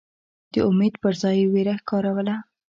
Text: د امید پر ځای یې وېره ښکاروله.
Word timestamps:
د 0.53 0.55
امید 0.69 0.93
پر 1.01 1.13
ځای 1.21 1.35
یې 1.41 1.49
وېره 1.53 1.75
ښکاروله. 1.81 2.35